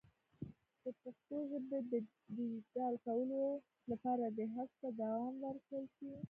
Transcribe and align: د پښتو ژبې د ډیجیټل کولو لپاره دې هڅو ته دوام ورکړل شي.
د 0.83 0.85
پښتو 1.01 1.35
ژبې 1.49 1.79
د 1.91 1.93
ډیجیټل 2.35 2.93
کولو 3.05 3.41
لپاره 3.91 4.25
دې 4.37 4.45
هڅو 4.55 4.75
ته 4.81 4.87
دوام 5.01 5.33
ورکړل 5.45 5.85
شي. 5.95 6.11